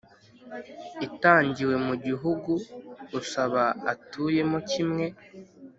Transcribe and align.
itangiwe 1.07 1.75
mu 1.85 1.95
gihugu 2.05 2.51
usaba 3.19 3.63
atuyemo 3.93 4.57
kimwe 4.69 5.05